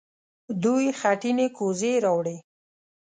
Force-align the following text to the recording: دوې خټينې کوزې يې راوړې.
دوې 0.63 0.87
خټينې 0.99 1.47
کوزې 1.57 1.91
يې 1.95 2.01
راوړې. 2.05 2.37